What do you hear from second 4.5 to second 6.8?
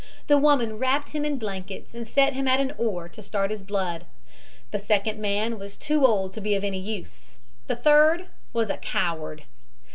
The second man was too old to be of any